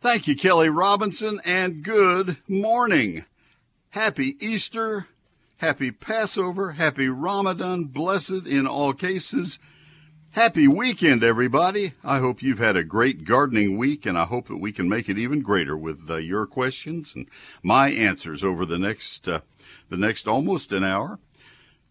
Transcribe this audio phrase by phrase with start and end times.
[0.00, 3.26] Thank you, Kelly Robinson, and good morning.
[3.90, 5.08] Happy Easter,
[5.58, 9.58] happy Passover, happy Ramadan, blessed in all cases.
[10.30, 11.92] Happy weekend, everybody.
[12.02, 15.10] I hope you've had a great gardening week, and I hope that we can make
[15.10, 17.26] it even greater with uh, your questions and
[17.62, 19.40] my answers over the next, uh,
[19.90, 21.18] the next almost an hour.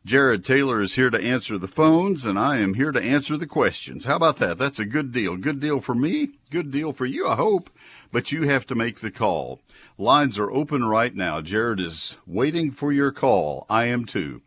[0.06, 3.46] Jared Taylor is here to answer the phones, and I am here to answer the
[3.46, 4.06] questions.
[4.06, 4.58] How about that?
[4.58, 5.36] That's a good deal.
[5.36, 6.30] Good deal for me.
[6.50, 7.70] Good deal for you, I hope.
[8.12, 9.62] But you have to make the call.
[9.98, 11.42] Lines are open right now.
[11.42, 13.66] Jared is waiting for your call.
[13.70, 14.42] I am too.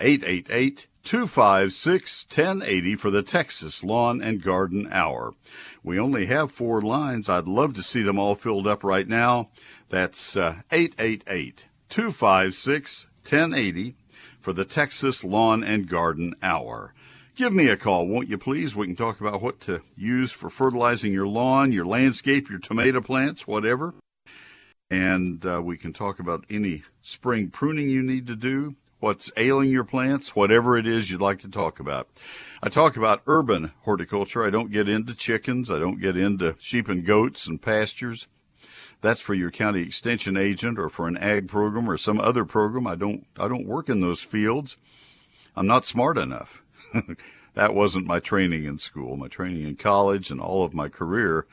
[0.00, 5.34] 888 256 1080 for the Texas Lawn and Garden Hour.
[5.82, 7.28] We only have four lines.
[7.28, 9.50] I'd love to see them all filled up right now.
[9.88, 13.94] That's uh, 888 256 1080
[14.40, 16.94] for the Texas Lawn and Garden Hour.
[17.34, 18.76] Give me a call, won't you please?
[18.76, 23.00] We can talk about what to use for fertilizing your lawn, your landscape, your tomato
[23.00, 23.94] plants, whatever.
[24.90, 29.70] And uh, we can talk about any spring pruning you need to do, what's ailing
[29.70, 32.06] your plants, whatever it is you'd like to talk about.
[32.62, 34.44] I talk about urban horticulture.
[34.44, 35.70] I don't get into chickens.
[35.70, 38.28] I don't get into sheep and goats and pastures.
[39.00, 42.86] That's for your county extension agent or for an ag program or some other program.
[42.86, 44.76] I don't I don't work in those fields.
[45.56, 46.61] I'm not smart enough.
[47.54, 49.16] that wasn't my training in school.
[49.16, 51.46] My training in college and all of my career,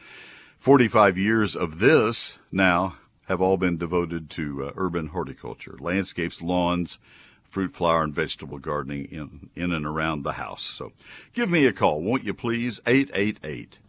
[0.59, 6.99] 45 years of this now have all been devoted to uh, urban horticulture, landscapes, lawns,
[7.43, 10.63] fruit, flower, and vegetable gardening in, in and around the house.
[10.63, 10.93] So
[11.33, 12.81] give me a call, won't you please?
[12.85, 13.79] 888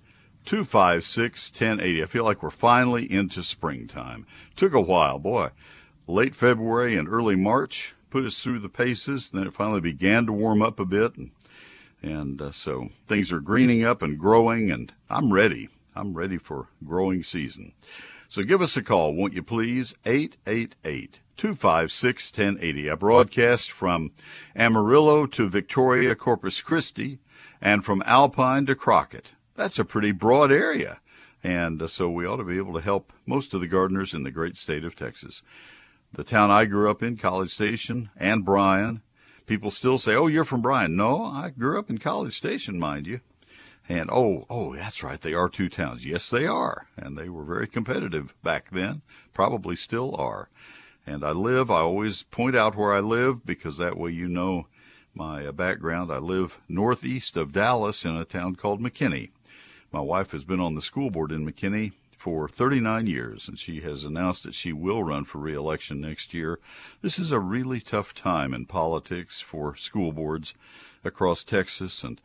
[0.45, 2.03] 256 1080.
[2.03, 4.27] I feel like we're finally into springtime.
[4.57, 5.51] Took a while, boy.
[6.07, 9.31] Late February and early March put us through the paces.
[9.31, 11.17] Then it finally began to warm up a bit.
[11.17, 11.31] And,
[12.03, 15.69] and uh, so things are greening up and growing, and I'm ready.
[15.95, 17.73] I'm ready for growing season.
[18.29, 19.95] So give us a call, won't you please?
[20.07, 22.91] 888 256 1080.
[22.91, 24.13] I broadcast from
[24.55, 27.19] Amarillo to Victoria, Corpus Christi,
[27.61, 31.01] and from Alpine to Crockett that's a pretty broad area.
[31.45, 34.23] And uh, so we ought to be able to help most of the gardeners in
[34.23, 35.43] the great state of Texas.
[36.13, 39.03] The town I grew up in, College Station, and Bryan,
[39.51, 40.95] people still say, Oh, you're from Bryan.
[40.95, 43.19] No, I grew up in College Station, mind you.
[43.89, 45.21] And oh, oh, that's right.
[45.21, 46.07] They are two towns.
[46.07, 46.87] Yes, they are.
[46.97, 49.03] And they were very competitive back then,
[49.35, 50.51] probably still are.
[51.05, 54.69] And I live, I always point out where I live because that way you know
[55.15, 56.13] my uh, background.
[56.13, 59.31] I live northeast of Dallas in a town called McKinney.
[59.91, 61.91] My wife has been on the school board in McKinney
[62.21, 66.59] for 39 years, and she has announced that she will run for reelection next year.
[67.01, 70.53] This is a really tough time in politics for school boards
[71.03, 72.21] across Texas, and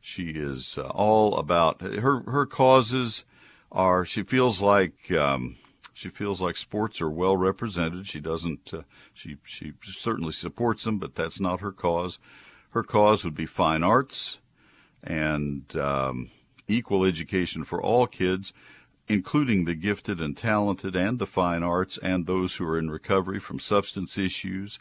[0.00, 3.24] she is uh, all about her her causes
[3.72, 4.04] are.
[4.04, 5.10] She feels like.
[5.10, 5.56] Um,
[5.92, 8.06] she feels like sports are well represented.
[8.06, 8.72] She doesn't.
[8.72, 8.82] Uh,
[9.12, 12.20] she she certainly supports them, but that's not her cause.
[12.70, 14.38] Her cause would be fine arts,
[15.02, 16.30] and um,
[16.68, 18.52] equal education for all kids,
[19.10, 23.40] including the gifted and talented and the fine arts and those who are in recovery
[23.40, 24.78] from substance issues,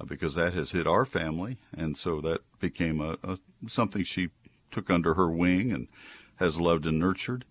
[0.00, 1.58] uh, because that has hit our family.
[1.76, 3.38] And so that became a, a,
[3.68, 4.30] something she
[4.70, 5.88] took under her wing and
[6.36, 7.44] has loved and nurtured.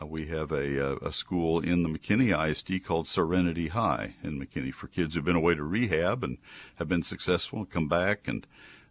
[0.00, 4.74] Uh, we have a, a, school in the McKinney ISD called Serenity High in McKinney
[4.74, 6.38] for kids who've been away to rehab and
[6.76, 8.46] have been successful, and come back and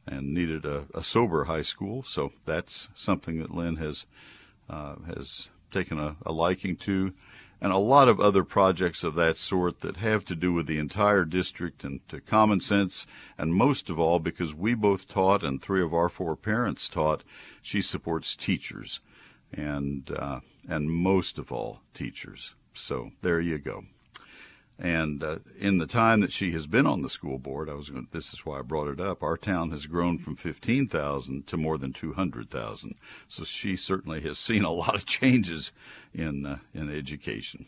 [0.06, 2.04] and needed a, a sober high school.
[2.04, 4.06] So that's something that Lynn has
[4.70, 7.14] uh, has taken a, a liking to,
[7.60, 10.78] and a lot of other projects of that sort that have to do with the
[10.78, 13.08] entire district and to common sense,
[13.38, 17.24] and most of all, because we both taught and three of our four parents taught,
[17.62, 19.00] she supports teachers,
[19.52, 22.56] and uh, and most of all, teachers.
[22.74, 23.86] So there you go.
[24.80, 27.90] And uh, in the time that she has been on the school board, I was
[27.90, 29.22] going, this is why I brought it up.
[29.22, 32.96] Our town has grown from 15,000 to more than 200,000.
[33.28, 35.72] So she certainly has seen a lot of changes
[36.14, 37.68] in uh, in education.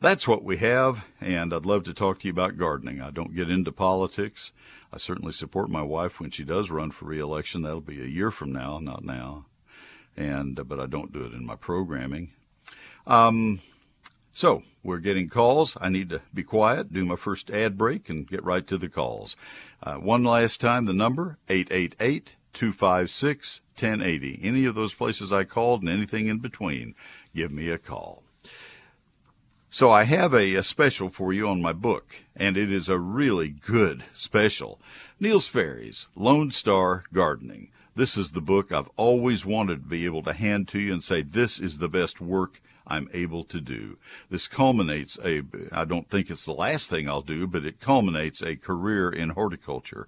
[0.00, 3.00] That's what we have, and I'd love to talk to you about gardening.
[3.00, 4.52] I don't get into politics.
[4.92, 7.62] I certainly support my wife when she does run for reelection.
[7.62, 9.46] That'll be a year from now, not now.
[10.16, 12.32] And uh, but I don't do it in my programming.
[13.06, 13.60] Um,
[14.32, 15.76] so we're getting calls.
[15.80, 18.88] I need to be quiet, do my first ad break, and get right to the
[18.88, 19.34] calls.
[19.82, 24.40] Uh, one last time, the number 888 256 1080.
[24.42, 26.94] Any of those places I called and anything in between,
[27.34, 28.22] give me a call.
[29.70, 32.96] So I have a, a, special for you on my book, and it is a
[32.96, 34.80] really good special.
[35.18, 40.22] Neil Sperry's Lone Star Gardening This is the book I've always wanted to be able
[40.22, 43.98] to hand to you and say, this is the best work I'm able to do.
[44.30, 45.42] This culminates a,
[45.72, 49.30] I don't think it's the last thing I'll do, but it culminates a career in
[49.30, 50.06] horticulture.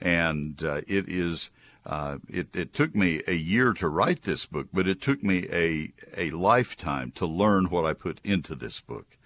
[0.00, 1.50] And uh, it is,
[1.84, 5.46] uh, it, it took me a year to write this book, but it took me
[5.52, 9.16] a, a lifetime to learn what I put into this book.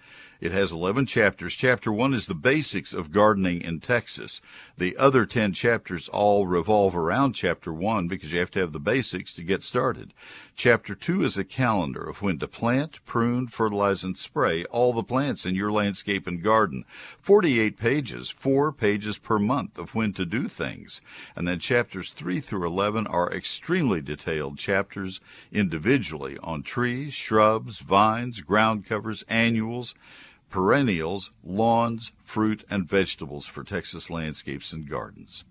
[0.41, 1.55] It has 11 chapters.
[1.55, 4.41] Chapter 1 is the basics of gardening in Texas.
[4.79, 8.81] The other 10 chapters all revolve around Chapter 1 because you have to have the
[8.81, 10.15] basics to get started.
[10.57, 15.03] Chapter 2 is a calendar of when to plant, prune, fertilize, and spray all the
[15.03, 16.87] plants in your landscape and garden.
[17.21, 21.03] 48 pages, 4 pages per month of when to do things.
[21.37, 25.21] And then chapters 3 through 11 are extremely detailed chapters
[25.53, 29.95] individually on trees, shrubs, vines, ground covers, annuals,
[30.51, 35.45] perennials, lawns, fruit, and vegetables for Texas landscapes and gardens.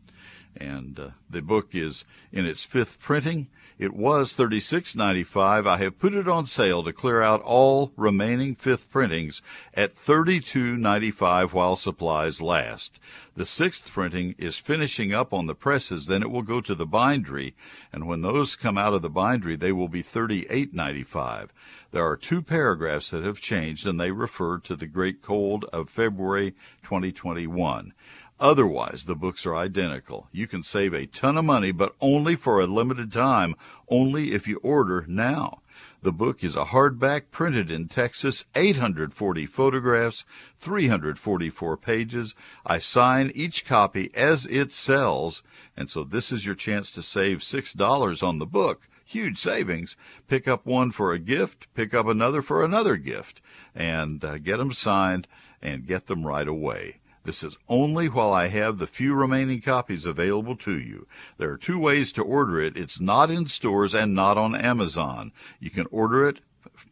[0.56, 3.48] And uh, the book is in its fifth printing.
[3.80, 5.66] It was $36.95.
[5.66, 9.42] I have put it on sale to clear out all remaining fifth printings
[9.74, 13.00] at $32.95 while supplies last.
[13.38, 16.86] The sixth printing is finishing up on the presses, then it will go to the
[16.86, 17.56] bindery,
[17.94, 21.48] and when those come out of the bindery, they will be $38.95.
[21.92, 25.90] There are two paragraphs that have changed, and they refer to the great cold of
[25.90, 26.52] February
[26.84, 27.94] 2021.
[28.40, 30.30] Otherwise, the books are identical.
[30.32, 33.56] You can save a ton of money, but only for a limited time,
[33.90, 35.62] only if you order now.
[36.02, 40.24] The book is a hardback printed in Texas, 840 photographs,
[40.58, 42.34] 344 pages.
[42.66, 45.44] I sign each copy as it sells,
[45.76, 48.88] and so this is your chance to save $6 on the book.
[49.04, 49.98] Huge savings.
[50.30, 53.42] Pick up one for a gift, pick up another for another gift,
[53.76, 55.28] and uh, get them signed
[55.62, 56.99] and get them right away.
[57.30, 61.06] This is only while I have the few remaining copies available to you.
[61.38, 62.76] There are two ways to order it.
[62.76, 65.32] It's not in stores and not on Amazon.
[65.60, 66.40] You can order it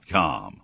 [0.06, 0.62] com.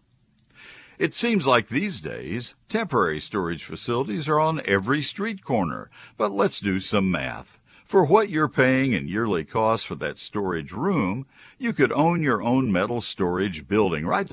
[0.99, 6.61] It seems like these days, temporary storage facilities are on every street corner, but let's
[6.61, 7.59] do some math.
[7.87, 11.27] For what you're paying in yearly costs for that storage room,
[11.59, 14.31] you could own your own metal storage building right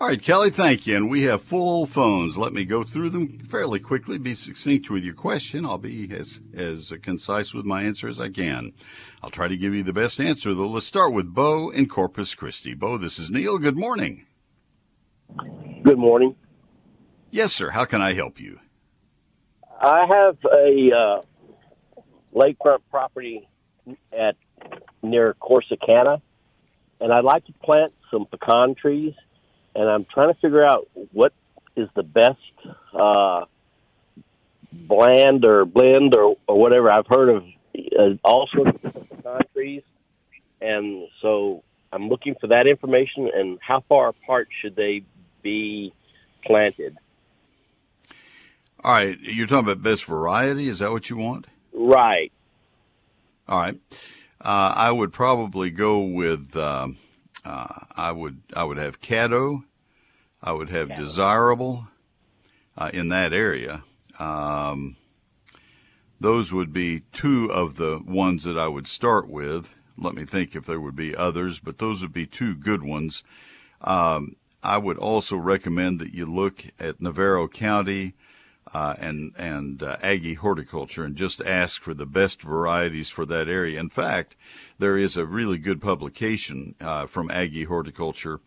[0.00, 0.96] All right, Kelly, thank you.
[0.96, 2.38] And we have full phones.
[2.38, 5.66] Let me go through them fairly quickly, be succinct with your question.
[5.66, 8.72] I'll be as, as concise with my answer as I can.
[9.22, 10.68] I'll try to give you the best answer, though.
[10.68, 12.72] Let's start with Bo in Corpus Christi.
[12.72, 13.58] Bo, this is Neil.
[13.58, 14.24] Good morning.
[15.82, 16.34] Good morning.
[17.30, 17.68] Yes, sir.
[17.68, 18.58] How can I help you?
[19.82, 21.22] I have a uh,
[22.34, 23.46] lakefront property
[24.18, 24.36] at
[25.02, 26.22] near Corsicana,
[27.02, 29.12] and I'd like to plant some pecan trees–
[29.74, 31.32] and I'm trying to figure out what
[31.76, 32.38] is the best
[32.94, 33.44] uh,
[34.72, 36.90] blend or blend or, or whatever.
[36.90, 37.44] I've heard of
[37.98, 39.82] uh, all sorts of pecan trees,
[40.60, 41.62] and so
[41.92, 45.02] I'm looking for that information and how far apart should they
[45.42, 45.92] be
[46.44, 46.96] planted.
[48.82, 50.68] All right, you're talking about best variety.
[50.68, 51.46] Is that what you want?
[51.72, 52.32] Right.
[53.46, 53.78] All right.
[54.40, 56.56] Uh, I would probably go with.
[56.56, 56.96] Um,
[57.44, 58.42] uh, I would.
[58.54, 59.64] I would have Caddo.
[60.42, 60.96] I would have Caddo.
[60.96, 61.88] Desirable.
[62.76, 63.82] Uh, in that area.
[64.18, 64.96] Um,
[66.18, 69.74] those would be two of the ones that I would start with.
[69.98, 73.22] Let me think if there would be others, but those would be two good ones.
[73.82, 78.14] Um, I would also recommend that you look at Navarro County
[78.72, 83.48] uh, and and uh, Aggie Horticulture and just ask for the best varieties for that
[83.48, 83.80] area.
[83.80, 84.36] In fact,
[84.78, 88.40] there is a really good publication uh, from Aggie Horticulture.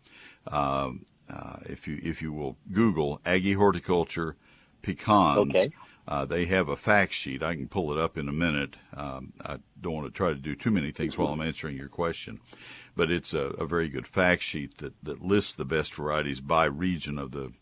[0.46, 4.36] Um, uh, if you if you will Google Aggie Horticulture
[4.82, 5.70] pecans, Okay.
[6.06, 7.42] uh, they have a fact sheet.
[7.42, 8.76] I can pull it up in a minute.
[8.94, 11.88] Um, I don't want to try to do too many things while I'm answering your
[11.88, 12.40] question,
[12.94, 16.66] but it's a, a very good fact sheet that, that lists the best varieties by
[16.66, 17.52] region of the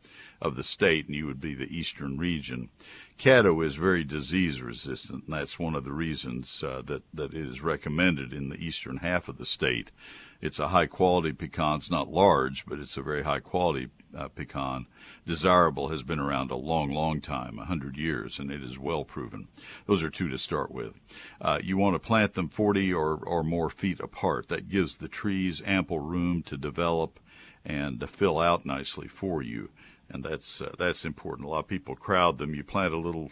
[0.43, 2.69] of the state, and you would be the eastern region.
[3.17, 7.47] Caddo is very disease resistant, and that's one of the reasons uh, that that it
[7.47, 9.93] is recommended in the eastern half of the state.
[10.41, 11.77] It's a high quality pecan.
[11.77, 14.87] It's not large, but it's a very high quality uh, pecan.
[15.25, 19.05] Desirable has been around a long, long time, a hundred years, and it is well
[19.05, 19.47] proven.
[19.87, 20.99] Those are two to start with.
[21.41, 24.49] Uh, you want to plant them 40 or, or more feet apart.
[24.49, 27.21] That gives the trees ample room to develop
[27.65, 29.71] and to fill out nicely for you,
[30.13, 31.47] and that's uh, that's important.
[31.47, 32.55] A lot of people crowd them.
[32.55, 33.31] You plant a little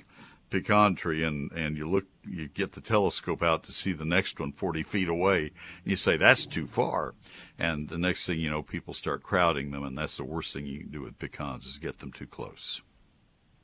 [0.51, 4.41] pecan tree and, and you look you get the telescope out to see the next
[4.41, 5.53] one 40 feet away and
[5.85, 7.15] you say that's too far
[7.57, 10.67] and the next thing you know people start crowding them and that's the worst thing
[10.67, 12.83] you can do with pecans is get them too close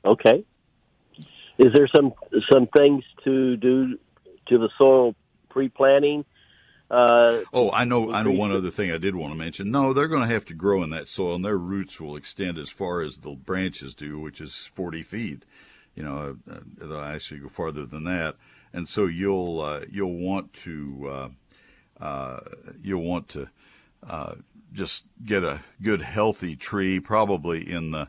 [0.07, 0.45] Okay.
[1.57, 2.13] Is there some
[2.51, 3.97] some things to do
[4.47, 5.15] to the soil
[5.49, 6.23] pre-planting?
[6.89, 9.91] Uh, oh i know i know one other thing i did want to mention no
[9.91, 12.69] they're going to have to grow in that soil and their roots will extend as
[12.69, 15.43] far as the branches do which is 40 feet
[15.95, 18.35] you know uh, they'll actually go farther than that
[18.73, 22.39] and so you'll uh, you'll want to uh, uh,
[22.81, 23.49] you'll want to
[24.07, 24.35] uh,
[24.73, 28.07] just get a good healthy tree, probably in the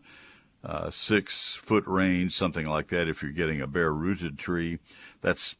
[0.64, 3.08] uh, six foot range, something like that.
[3.08, 4.78] If you're getting a bare rooted tree,
[5.20, 5.56] that's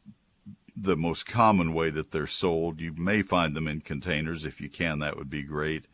[0.81, 2.79] the most common way that they're sold.
[2.79, 4.45] You may find them in containers.
[4.45, 5.85] If you can, that would be great.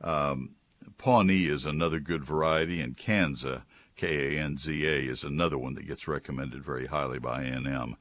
[0.00, 0.50] Um,
[0.96, 3.62] Pawnee is another good variety, and Kanza,
[3.96, 7.96] K A N Z A, is another one that gets recommended very highly by A&M.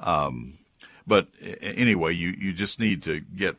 [0.00, 0.58] Um,
[1.06, 1.28] but
[1.60, 3.56] anyway, you, you just need to get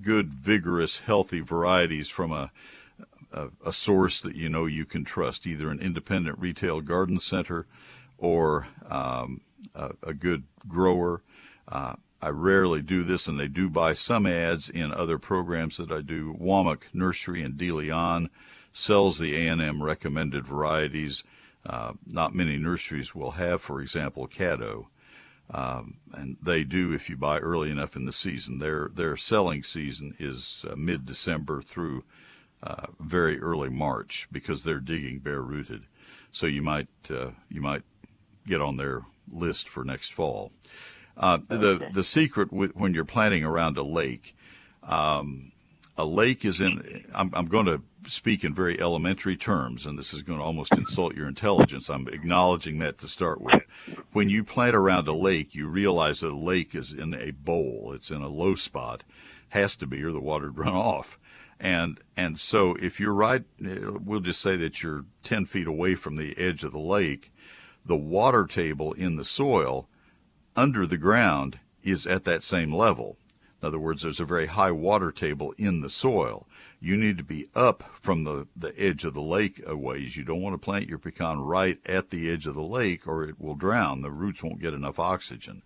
[0.00, 2.50] good, vigorous, healthy varieties from a,
[3.32, 7.66] a, a source that you know you can trust, either an independent retail garden center
[8.18, 9.40] or um,
[9.74, 11.22] a, a, good grower.
[11.68, 15.92] Uh, I rarely do this, and they do buy some ads in other programs that
[15.92, 16.34] I do.
[16.40, 18.30] Womack Nursery in De Leon
[18.72, 21.24] sells the A&M recommended varieties.
[21.66, 24.86] Uh, not many nurseries will have, for example, Caddo.
[25.50, 28.58] Um, and they do if you buy early enough in the season.
[28.58, 32.04] Their their selling season is uh, mid December through
[32.62, 35.84] uh, very early March because they're digging bare rooted.
[36.32, 37.82] So you might uh, you might
[38.46, 40.52] get on their list for next fall.
[41.16, 41.90] Uh, the Okay.
[41.92, 44.36] the secret with, when you're planting around a lake,
[44.82, 45.52] um,
[45.96, 47.04] a lake is in.
[47.14, 50.76] I'm, I'm going to speak in very elementary terms, and this is going to almost
[50.76, 51.88] insult your intelligence.
[51.88, 53.62] I'm acknowledging that to start with.
[54.12, 57.92] When you plant around a lake, you realize that a lake is in a bowl.
[57.94, 59.04] It's in a low spot,
[59.50, 61.18] has to be, or the water would run off.
[61.60, 65.94] And and so if you're right, uh, we'll just say that you're 10 feet away
[65.94, 67.32] from the edge of the lake.
[67.86, 69.88] The water table in the soil
[70.56, 73.16] under the ground is at that same level.
[73.60, 76.46] In other words, there's a very high water table in the soil.
[76.80, 80.16] You need to be up from the, the edge of the lake a ways.
[80.16, 83.24] You don't want to plant your pecan right at the edge of the lake or
[83.24, 84.02] it will drown.
[84.02, 85.62] The roots won't get enough oxygen.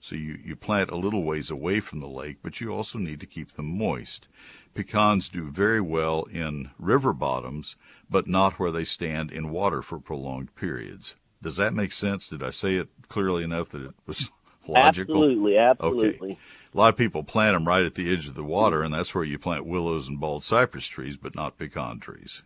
[0.00, 3.20] So you, you plant a little ways away from the lake, but you also need
[3.20, 4.28] to keep them moist.
[4.74, 7.76] Pecans do very well in river bottoms,
[8.10, 11.16] but not where they stand in water for prolonged periods.
[11.42, 12.28] Does that make sense?
[12.28, 14.30] Did I say it clearly enough that it was
[14.68, 15.16] logical?
[15.16, 16.38] Absolutely, absolutely.
[16.74, 19.14] A lot of people plant them right at the edge of the water, and that's
[19.14, 22.42] where you plant willows and bald cypress trees, but not pecan trees.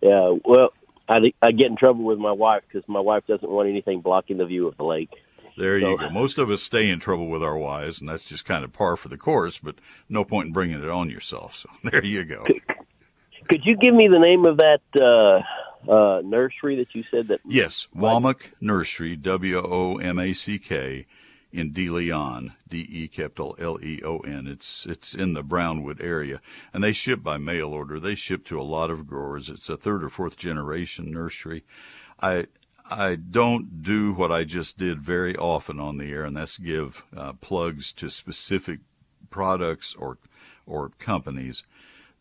[0.00, 0.34] Yeah.
[0.44, 0.72] Well,
[1.08, 4.38] I, I get in trouble with my wife because my wife doesn't want anything blocking
[4.38, 5.10] the view of the lake.
[5.56, 6.10] There you So- go.
[6.10, 8.96] Most of us stay in trouble with our wives, and that's just kind of par
[8.96, 9.76] for the course, but
[10.08, 11.54] no point in bringing it on yourself.
[11.56, 12.44] So there you go.
[13.48, 15.42] Could you give me the name of that uh,
[15.88, 17.40] uh, nursery that you said that?
[17.46, 21.06] Yes, Womack Nursery, W O M A C K,
[21.54, 24.46] in De Leon, D E capital L E O N.
[24.46, 26.40] It's it's in the Brownwood area,
[26.72, 28.00] and they ship by mail order.
[28.00, 29.48] They ship to a lot of growers.
[29.48, 31.64] It's a third or fourth generation nursery.
[32.20, 32.48] I
[32.90, 37.04] I don't do what I just did very often on the air, and that's give
[37.16, 38.80] uh, plugs to specific
[39.30, 40.18] products or
[40.66, 41.62] or companies.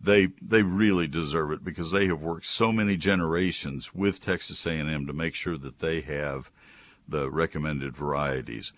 [0.03, 5.07] They they really deserve it because they have worked so many generations with Texas A&M
[5.07, 6.51] to make sure that they have
[7.07, 8.74] the recommended varieties.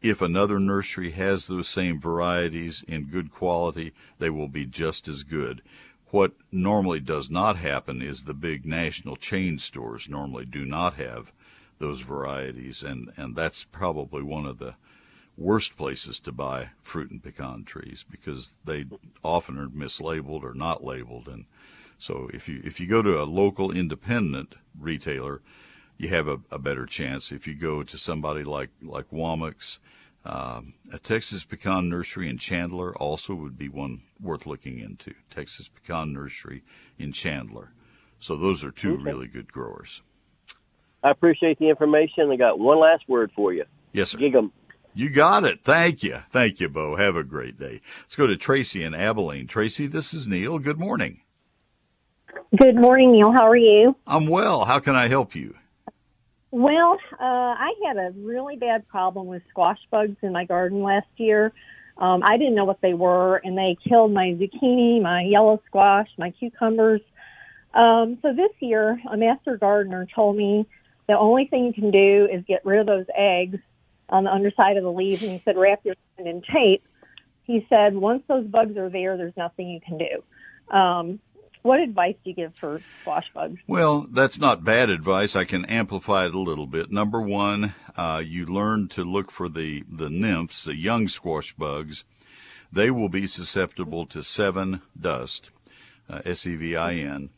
[0.00, 5.22] If another nursery has those same varieties in good quality, they will be just as
[5.22, 5.60] good.
[6.06, 11.32] What normally does not happen is the big national chain stores normally do not have
[11.78, 14.74] those varieties, and, and that's probably one of the
[15.40, 18.84] worst places to buy fruit and pecan trees because they
[19.24, 21.26] often are mislabeled or not labeled.
[21.26, 21.46] And
[21.98, 25.40] so if you if you go to a local independent retailer,
[25.96, 27.32] you have a, a better chance.
[27.32, 29.80] If you go to somebody like like Womack's,
[30.24, 35.14] um, a Texas Pecan Nursery in Chandler also would be one worth looking into.
[35.30, 36.62] Texas Pecan Nursery
[36.98, 37.72] in Chandler.
[38.18, 39.02] So those are two okay.
[39.02, 40.02] really good growers.
[41.02, 42.30] I appreciate the information.
[42.30, 43.64] I got one last word for you.
[43.94, 44.18] Yes, sir.
[44.18, 44.52] Gig 'em.
[44.92, 45.62] You got it.
[45.62, 46.18] Thank you.
[46.28, 46.96] Thank you, Bo.
[46.96, 47.80] Have a great day.
[48.02, 49.46] Let's go to Tracy in Abilene.
[49.46, 50.58] Tracy, this is Neil.
[50.58, 51.20] Good morning.
[52.56, 53.30] Good morning, Neil.
[53.30, 53.94] How are you?
[54.06, 54.64] I'm well.
[54.64, 55.54] How can I help you?
[56.50, 61.06] Well, uh, I had a really bad problem with squash bugs in my garden last
[61.16, 61.52] year.
[61.96, 66.08] Um, I didn't know what they were, and they killed my zucchini, my yellow squash,
[66.18, 67.02] my cucumbers.
[67.74, 70.66] Um, so this year, a master gardener told me
[71.06, 73.58] the only thing you can do is get rid of those eggs
[74.10, 76.84] on the underside of the leaves, and he said wrap your hand in tape.
[77.44, 80.76] He said once those bugs are there, there's nothing you can do.
[80.76, 81.20] Um,
[81.62, 83.58] what advice do you give for squash bugs?
[83.66, 85.36] Well, that's not bad advice.
[85.36, 86.90] I can amplify it a little bit.
[86.90, 92.04] Number one, uh, you learn to look for the, the nymphs, the young squash bugs.
[92.72, 95.50] They will be susceptible to Sevin dust,
[96.08, 97.30] uh, S E V I N,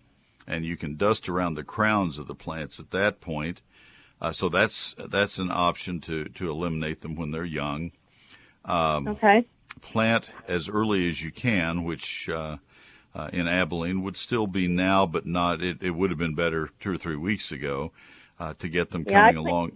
[0.46, 3.62] and you can dust around the crowns of the plants at that point.
[4.22, 7.90] Uh, so that's that's an option to to eliminate them when they're young.
[8.64, 9.44] Um, okay.
[9.80, 12.58] Plant as early as you can, which uh,
[13.16, 15.60] uh, in Abilene would still be now, but not.
[15.60, 17.90] It, it would have been better two or three weeks ago
[18.38, 19.72] uh, to get them coming along.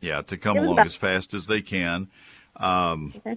[0.00, 2.08] Yeah, to come along about- as fast as they can.
[2.56, 3.36] Um, okay.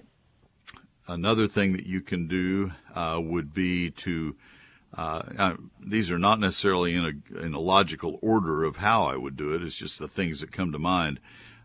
[1.06, 4.36] Another thing that you can do uh, would be to.
[4.98, 9.36] Uh, these are not necessarily in a in a logical order of how I would
[9.36, 9.62] do it.
[9.62, 11.20] It's just the things that come to mind.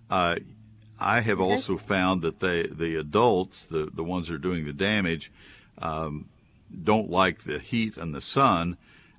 [0.07, 0.35] Uh,
[0.99, 1.49] I have okay.
[1.49, 5.31] also found that they the adults, the the ones that are doing the damage,
[5.79, 6.29] um,
[6.83, 8.77] don't like the heat and the sun,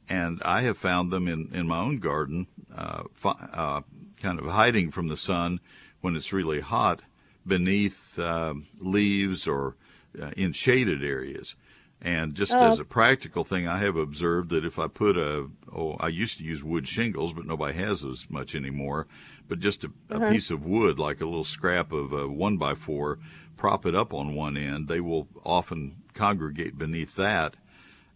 [0.08, 3.80] and I have found them in, in my own garden, uh, uh,
[4.22, 5.58] kind of hiding from the sun
[6.02, 7.00] when it's really hot
[7.44, 9.74] beneath uh, leaves or
[10.22, 11.56] uh, in shaded areas.
[12.04, 12.58] And just oh.
[12.58, 16.36] as a practical thing, I have observed that if I put a, oh, I used
[16.36, 19.06] to use wood shingles, but nobody has as much anymore.
[19.48, 20.26] But just a, uh-huh.
[20.26, 23.20] a piece of wood, like a little scrap of a one by four,
[23.56, 24.86] prop it up on one end.
[24.86, 27.56] They will often congregate beneath that,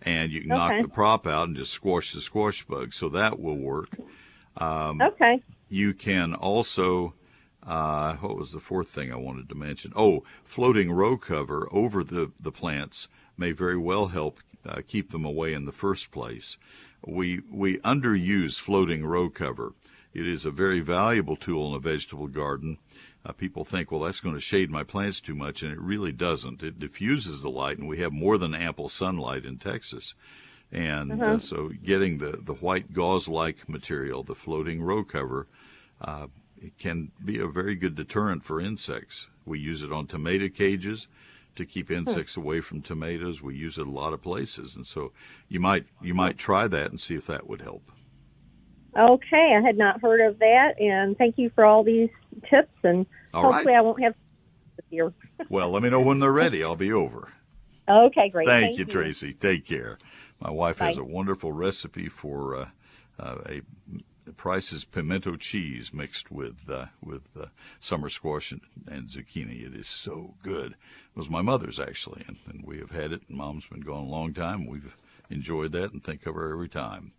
[0.03, 0.59] and you can okay.
[0.59, 2.93] knock the prop out and just squash the squash bug.
[2.93, 3.97] So that will work.
[4.59, 5.41] Um, okay.
[5.71, 7.15] You can also,
[7.67, 9.93] uh, what was the fourth thing I wanted to mention?
[9.97, 15.25] Oh, floating row cover over the, the plants may very well help uh, keep them
[15.25, 16.59] away in the first place.
[17.07, 19.73] We, we underuse floating row cover.
[20.13, 22.79] It is a very valuable tool in a vegetable garden
[23.29, 26.13] uh, people think, well, that's going to shade my plants too much, and it really
[26.13, 26.63] doesn't.
[26.63, 30.15] It diffuses the light, and we have more than ample sunlight in Texas.
[30.71, 35.47] And uh, so, getting the, the white gauze like material, the floating row cover,
[36.01, 36.29] uh,
[36.61, 39.29] it can be a very good deterrent for insects.
[39.45, 41.09] We use it on tomato cages
[41.59, 41.95] to keep hmm.
[41.95, 43.43] insects away from tomatoes.
[43.43, 45.13] We use it a lot of places, and so
[45.49, 47.93] you might you might try that and see if that would help.
[48.99, 52.09] Okay, I had not heard of that, and thank you for all these
[52.51, 52.73] tips.
[52.83, 53.79] And all hopefully, right.
[53.79, 54.15] I won't have
[54.91, 55.13] year.
[55.49, 56.65] well, let me know when they're ready.
[56.65, 57.29] I'll be over.
[57.89, 58.47] Okay, great.
[58.47, 59.33] Thank, thank you, you, Tracy.
[59.33, 59.99] Take care.
[60.41, 60.87] My wife Bye.
[60.87, 62.69] has a wonderful recipe for uh,
[63.19, 63.63] uh, a
[64.39, 67.47] Price's pimento cheese mixed with uh, with uh,
[67.81, 69.67] summer squash and, and, zucchini.
[69.67, 70.73] It is so good.
[70.73, 73.23] It was my mother's actually, and, and we have had it.
[73.29, 74.67] And Mom's been gone a long time.
[74.67, 74.97] We've
[75.29, 77.13] enjoyed that and think of her every time.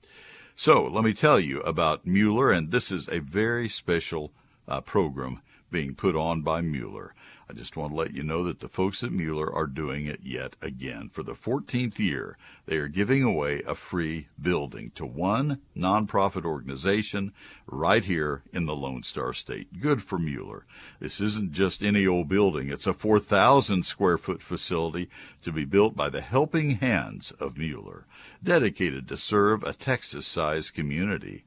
[0.56, 4.32] So let me tell you about Mueller, and this is a very special
[4.68, 7.14] uh, program being put on by Mueller.
[7.50, 10.20] I just want to let you know that the folks at Mueller are doing it
[10.22, 11.10] yet again.
[11.10, 17.34] For the 14th year, they are giving away a free building to one nonprofit organization
[17.66, 19.80] right here in the Lone Star State.
[19.80, 20.68] Good for Mueller.
[21.00, 22.70] This isn't just any old building.
[22.70, 25.10] It's a 4,000 square foot facility
[25.42, 28.06] to be built by the helping hands of Mueller,
[28.44, 31.46] dedicated to serve a Texas sized community.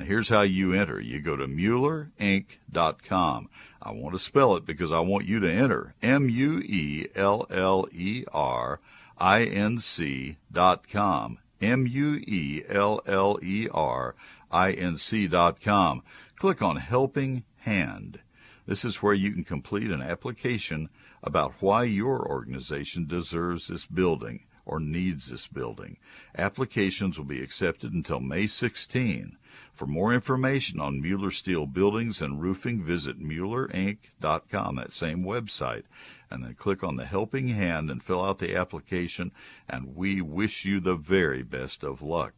[0.00, 0.98] Now, here's how you enter.
[0.98, 3.50] You go to MuellerInc.com.
[3.82, 7.46] I want to spell it because I want you to enter M U E L
[7.50, 8.80] L E R
[9.18, 11.36] I N C dot com.
[11.60, 14.14] M U E L L E R
[14.50, 16.02] I N C dot com.
[16.36, 18.20] Click on Helping Hand.
[18.64, 20.88] This is where you can complete an application
[21.22, 25.98] about why your organization deserves this building or needs this building.
[26.38, 29.36] Applications will be accepted until May 16.
[29.72, 35.84] For more information on Mueller Steel Buildings and Roofing, visit MuellerInc.com, that same website,
[36.30, 39.32] and then click on the helping hand and fill out the application,
[39.68, 42.34] and we wish you the very best of luck.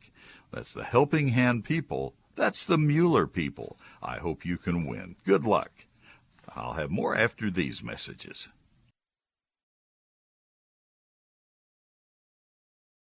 [0.53, 2.15] That's the helping hand people.
[2.35, 3.79] That's the Mueller people.
[4.03, 5.17] I hope you can win.
[5.25, 5.87] Good luck.
[6.55, 8.49] I'll have more after these messages.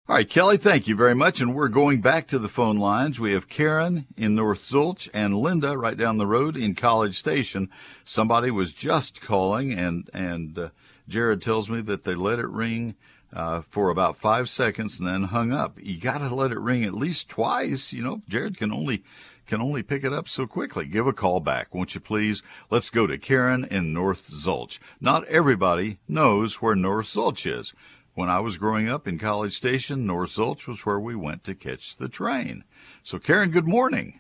[0.10, 1.42] All right, Kelly, thank you very much.
[1.42, 3.20] And we're going back to the phone lines.
[3.20, 7.70] We have Karen in North Zulch and Linda right down the road in College Station.
[8.06, 10.70] Somebody was just calling, and and uh,
[11.10, 12.96] Jared tells me that they let it ring
[13.34, 15.78] uh, for about five seconds and then hung up.
[15.82, 17.92] You got to let it ring at least twice.
[17.92, 19.04] You know, Jared can only
[19.46, 20.86] can only pick it up so quickly.
[20.86, 22.44] Give a call back, won't you please?
[22.70, 24.80] Let's go to Karen in North Zulch.
[25.02, 27.74] Not everybody knows where North Zulch is.
[28.18, 31.54] When I was growing up in College Station, North Zulch was where we went to
[31.54, 32.64] catch the train.
[33.04, 34.20] So, Karen, good morning.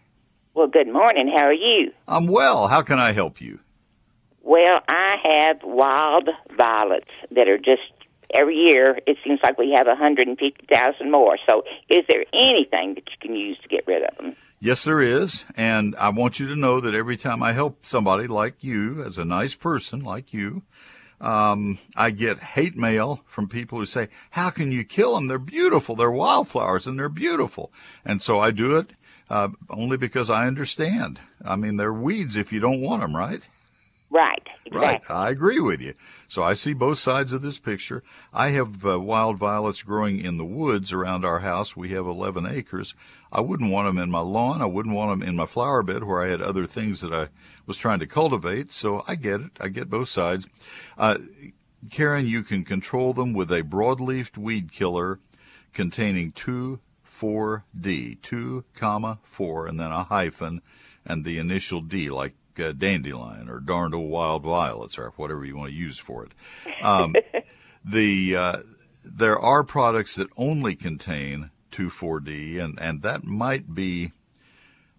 [0.53, 1.33] Well, good morning.
[1.35, 1.91] How are you?
[2.07, 2.67] I'm well.
[2.67, 3.57] How can I help you?
[4.43, 7.91] Well, I have wild violets that are just
[8.31, 8.99] every year.
[9.07, 11.39] It seems like we have 150,000 more.
[11.49, 14.35] So, is there anything that you can use to get rid of them?
[14.59, 15.43] Yes, there is.
[15.55, 19.17] And I want you to know that every time I help somebody like you, as
[19.17, 20.61] a nice person like you,
[21.19, 25.27] um, I get hate mail from people who say, "How can you kill them?
[25.27, 25.95] They're beautiful.
[25.95, 27.71] They're wildflowers, and they're beautiful."
[28.05, 28.91] And so I do it
[29.29, 31.19] uh, only because I understand.
[31.43, 33.41] I mean, they're weeds if you don't want them, right?
[34.09, 34.41] Right.
[34.65, 34.79] Exactly.
[34.79, 35.01] Right.
[35.09, 35.93] I agree with you.
[36.29, 38.03] So I see both sides of this picture.
[38.33, 41.75] I have uh, wild violets growing in the woods around our house.
[41.75, 42.95] We have 11 acres.
[43.31, 44.61] I wouldn't want them in my lawn.
[44.61, 47.27] I wouldn't want them in my flower bed where I had other things that I
[47.65, 48.71] was trying to cultivate.
[48.71, 49.51] So I get it.
[49.59, 50.47] I get both sides.
[50.97, 51.17] Uh,
[51.91, 55.19] Karen, you can control them with a broadleafed weed killer
[55.73, 60.61] containing 2,4-D, 2, comma 4, and then a hyphen,
[61.05, 65.55] and the initial D, like uh, dandelion or darned old wild violets or whatever you
[65.55, 66.31] want to use for it.
[66.83, 67.15] Um,
[67.85, 68.57] the uh,
[69.03, 74.11] there are products that only contain 2,4-D, and and that might be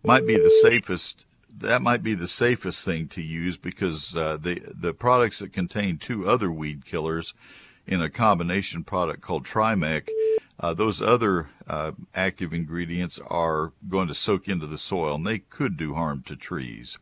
[0.03, 1.27] might be the safest.
[1.51, 5.99] That might be the safest thing to use because uh, the the products that contain
[5.99, 7.35] two other weed killers
[7.87, 10.09] in a combination product called Trimec,
[10.61, 15.39] uh, those other uh, active ingredients are going to soak into the soil and they
[15.39, 16.99] could do harm to trees.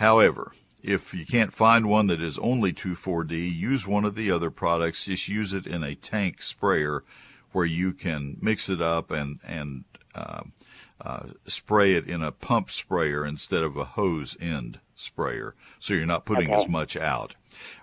[0.00, 4.50] However, if you can't find one that is only 2,4-D, use one of the other
[4.50, 5.04] products.
[5.04, 7.04] Just use it in a tank sprayer
[7.52, 9.84] where you can mix it up and and
[10.14, 10.40] uh,
[11.02, 16.06] uh, spray it in a pump sprayer instead of a hose end sprayer, so you're
[16.06, 16.62] not putting Okay.
[16.62, 17.34] as much out.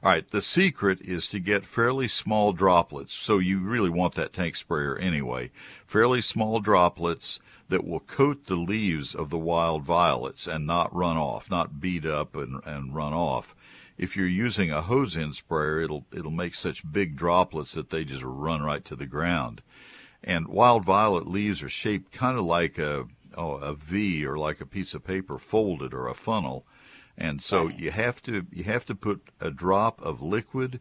[0.04, 3.14] All right, the secret is to get fairly small droplets.
[3.14, 5.52] So you really want that tank sprayer anyway.
[5.86, 11.18] Fairly small droplets that will coat the leaves of the wild violets and not run
[11.18, 13.56] off, not beat up and, and run off.
[13.98, 18.06] If you're using a hose end sprayer, it'll it'll make such big droplets that they
[18.06, 19.62] just run right to the ground.
[20.24, 24.62] And wild violet leaves are shaped kind of like a oh, a V or like
[24.62, 26.66] a piece of paper folded or a funnel.
[27.18, 30.80] And so you have to you have to put a drop of liquid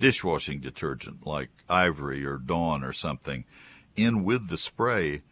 [0.00, 3.44] dishwashing detergent like Ivory or Dawn or something
[3.96, 5.22] in with the spray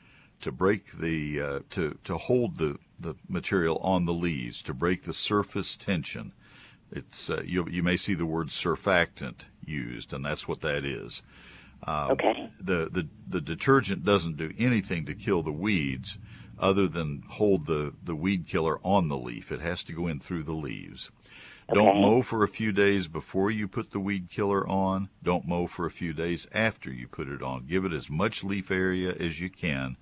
[0.40, 5.04] to break the uh, to to hold the the material on the leaves to break
[5.04, 6.32] the surface tension.
[6.90, 11.22] It's uh, you you may see the word surfactant used, and that's what that is.
[11.84, 12.50] Um, Okay.
[12.60, 16.18] The the the detergent doesn't do anything to kill the weeds,
[16.58, 19.50] other than hold the the weed killer on the leaf.
[19.52, 21.10] It has to go in through the leaves.
[21.72, 25.08] Don't mow for a few days before you put the weed killer on.
[25.22, 27.66] Don't mow for a few days after you put it on.
[27.66, 29.96] Give it as much leaf area as you can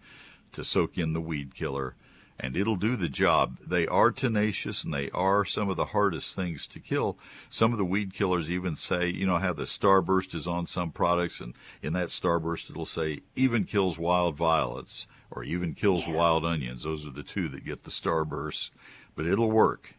[0.52, 1.94] to soak in the weed killer,
[2.40, 3.58] and it'll do the job.
[3.60, 7.18] They are tenacious and they are some of the hardest things to kill.
[7.50, 10.90] Some of the weed killers even say, you know, how the starburst is on some
[10.90, 16.44] products, and in that starburst it'll say even kills wild violets or even kills wild
[16.44, 16.82] onions.
[16.84, 18.70] Those are the two that get the starburst,
[19.14, 19.94] but it'll work.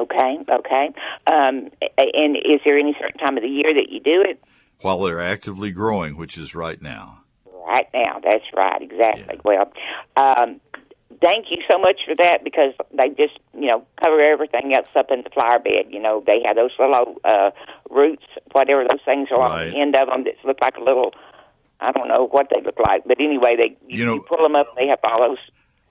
[0.00, 0.38] Okay.
[0.50, 0.86] Okay.
[1.26, 4.42] Um, and is there any certain time of the year that you do it?
[4.80, 7.20] while they're actively growing, which is right now.
[7.64, 8.18] Right now.
[8.20, 8.82] That's right.
[8.82, 9.38] Exactly.
[9.44, 9.70] Well,
[10.16, 10.60] um,
[11.22, 15.12] thank you so much for that because they just you know cover everything else up
[15.12, 15.86] in the flower bed.
[15.90, 17.52] You know they have those little uh,
[17.90, 19.66] roots, whatever those things are Right.
[19.68, 21.12] on the end of them that look like a little.
[21.82, 24.42] I don't know what they look like, but anyway, they you, You know- you pull
[24.42, 24.68] them up.
[24.68, 25.38] and They have those.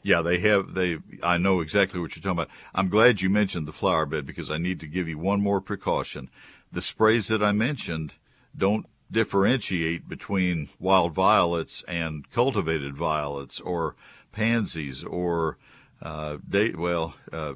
[0.04, 0.74] Yeah, they have.
[0.74, 0.98] They.
[1.22, 2.50] I know exactly what you're talking about.
[2.74, 5.62] I'm glad you mentioned the flower bed because I need to give you one more
[5.62, 6.30] precaution.
[6.72, 8.16] The sprays that I mentioned
[8.58, 13.96] don't differentiate between wild violets and cultivated violets or
[14.32, 15.58] pansies or
[16.02, 17.54] uh, day, well uh,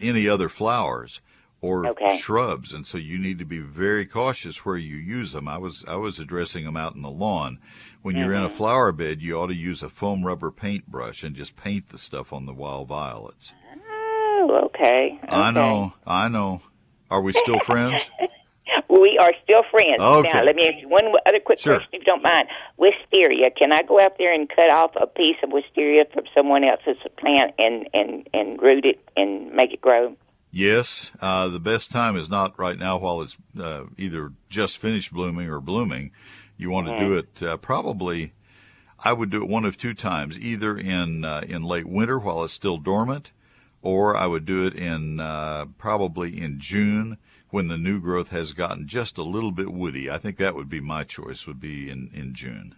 [0.00, 1.20] any other flowers
[1.62, 2.16] or Okay.
[2.16, 5.48] shrubs, and so you need to be very cautious where you use them.
[5.48, 7.58] I was I was addressing them out in the lawn.
[8.02, 8.56] When you're in a mm-hmm.
[8.56, 12.32] flower bed, you ought to use a foam rubber paintbrush and just paint the stuff
[12.32, 13.54] on the wild violets.
[13.88, 15.20] Oh, okay.
[15.28, 16.62] I know, I know.
[17.10, 18.10] Are we still friends?
[18.88, 20.00] We are still friends.
[20.00, 20.30] Okay.
[20.32, 21.76] Now, let me ask you one other quick Sure.
[21.76, 22.48] question, if you don't mind.
[22.78, 23.50] Wisteria.
[23.50, 26.96] Can I go out there and cut off a piece of wisteria from someone else's
[27.18, 30.16] plant and and and root it and make it grow?
[30.54, 35.10] Yes, uh, the best time is not right now while it's uh, either just finished
[35.10, 36.10] blooming or blooming.
[36.58, 38.34] You want to do it uh, probably.
[38.98, 42.44] I would do it one of two times, either in uh, in late winter while
[42.44, 43.32] it's still dormant,
[43.80, 47.16] or I would do it in uh, probably in June
[47.48, 50.10] when the new growth has gotten just a little bit woody.
[50.10, 51.46] I think that would be my choice.
[51.46, 52.74] Would be in in June.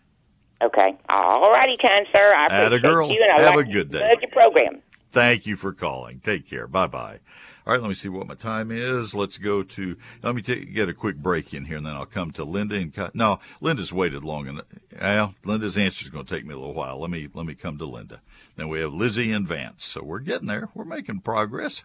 [0.63, 0.97] Okay.
[1.09, 2.33] All righty, kind sir.
[2.35, 3.11] I Atta appreciate girl.
[3.11, 3.99] you, and I Have like a good day.
[3.99, 4.81] Love your program.
[5.11, 6.21] Thank you for calling.
[6.21, 6.69] Take care.
[6.69, 7.19] Bye bye.
[7.67, 9.15] All right, let me see what my time is.
[9.15, 9.97] Let's go to.
[10.23, 12.93] Let me get a quick break in here, and then I'll come to Linda and
[12.93, 13.15] cut.
[13.15, 14.67] No, Linda's waited long enough.
[15.01, 17.01] Well, Linda's answer is going to take me a little while.
[17.01, 18.21] Let me let me come to Linda.
[18.57, 19.87] Then we have Lizzie and Vance.
[19.87, 20.69] So we're getting there.
[20.75, 21.85] We're making progress.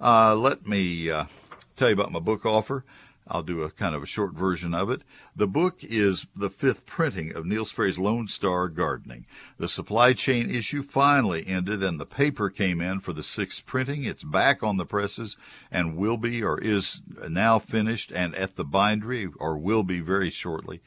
[0.00, 1.24] Uh, let me uh,
[1.76, 2.84] tell you about my book offer.
[3.30, 5.02] I'll do a kind of a short version of it.
[5.36, 9.24] The book is the fifth printing of Neil Sperry's Lone Star Gardening.
[9.56, 14.04] The supply chain issue finally ended and the paper came in for the sixth printing.
[14.04, 15.36] It's back on the presses
[15.70, 20.30] and will be or is now finished and at the bindery or will be very
[20.30, 20.80] shortly.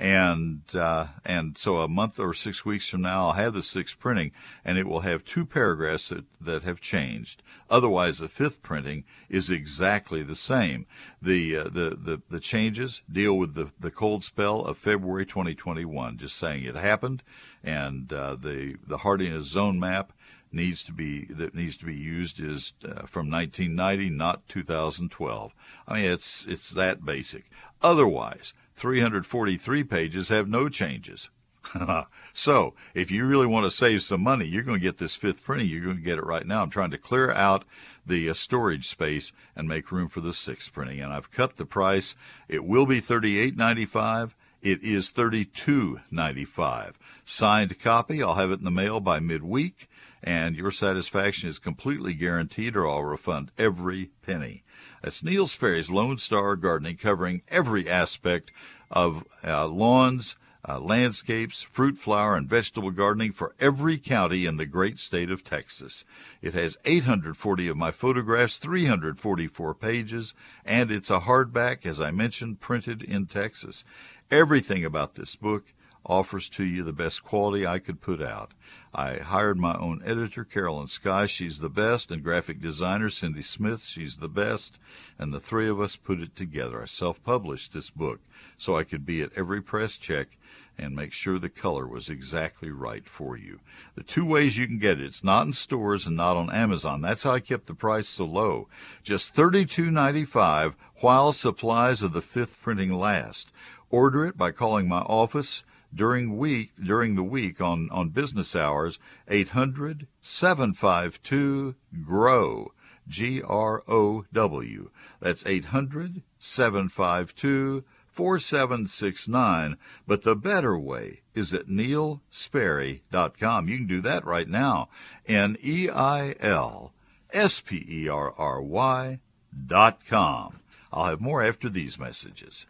[0.00, 3.98] And, uh, and so a month or six weeks from now, I'll have the sixth
[3.98, 4.32] printing
[4.64, 7.42] and it will have two paragraphs that, that have changed.
[7.68, 10.86] Otherwise, the fifth printing is exactly the same.
[11.20, 16.16] The, uh, the, the, the changes deal with the, the cold spell of February 2021,
[16.16, 17.22] just saying it happened,
[17.62, 20.14] and uh, the, the hardiness zone map
[20.52, 25.54] needs to be that needs to be used is uh, from 1990, not 2012.
[25.86, 27.44] I mean, it's it's that basic.
[27.82, 31.28] Otherwise, 343 pages have no changes.
[32.32, 35.44] so, if you really want to save some money, you're going to get this fifth
[35.44, 35.68] printing.
[35.68, 36.62] You're going to get it right now.
[36.62, 37.66] I'm trying to clear out
[38.06, 41.66] the uh, storage space and make room for the sixth printing, and I've cut the
[41.66, 42.16] price.
[42.48, 44.32] It will be $38.95.
[44.62, 46.92] It is $32.95.
[47.24, 48.22] Signed copy.
[48.22, 49.88] I'll have it in the mail by midweek,
[50.22, 54.62] and your satisfaction is completely guaranteed, or I'll refund every penny.
[55.02, 58.52] That's Neil Sperry's Lone Star Gardening, covering every aspect
[58.90, 60.36] of uh, lawns,
[60.68, 65.42] uh, landscapes, fruit, flower, and vegetable gardening for every county in the great state of
[65.42, 66.04] Texas.
[66.42, 72.60] It has 840 of my photographs, 344 pages, and it's a hardback, as I mentioned,
[72.60, 73.84] printed in Texas.
[74.30, 75.74] Everything about this book
[76.06, 78.52] offers to you the best quality I could put out.
[78.94, 81.26] I hired my own editor, Carolyn Sky.
[81.26, 83.82] She's the best, and graphic designer, Cindy Smith.
[83.82, 84.78] She's the best.
[85.18, 86.80] And the three of us put it together.
[86.80, 88.20] I self published this book
[88.56, 90.38] so I could be at every press check
[90.78, 93.60] and make sure the color was exactly right for you.
[93.96, 97.02] The two ways you can get it it's not in stores and not on Amazon.
[97.02, 98.68] That's how I kept the price so low.
[99.02, 103.52] Just $32.95 while supplies of the fifth printing last.
[103.90, 109.00] Order it by calling my office during week during the week on on business hours
[109.28, 111.74] 800 752
[112.04, 112.72] grow
[113.08, 119.76] G R O W that's 800 752 4769
[120.06, 124.88] but the better way is at neilsperry.com you can do that right now.
[125.26, 126.92] N E I L
[127.32, 129.18] S P E R R Y
[129.66, 130.60] dot com.
[130.92, 132.66] I'll have more after these messages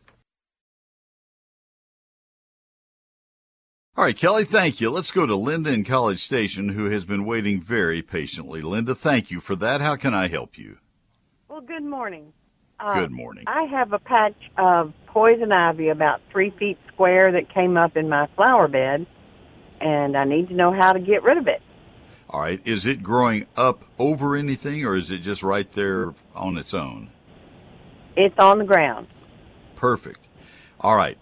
[3.96, 4.88] All right, Kelly, thank you.
[4.88, 8.62] Let's go to Linda in College Station, who has been waiting very patiently.
[8.62, 9.81] Linda, thank you for that.
[9.81, 10.79] How can I help you?
[11.48, 12.33] Well, good morning.
[12.79, 13.44] Uh, Good morning.
[13.46, 18.09] I have a patch of poison ivy about three feet square that came up in
[18.09, 19.07] my flower bed,
[19.81, 21.61] and I need to know how to get rid of it.
[22.31, 26.57] All right, is it growing up over anything, or is it just right there on
[26.57, 27.11] its own?
[28.16, 29.09] It's on the ground.
[29.74, 30.20] Perfect.
[30.79, 31.18] All right,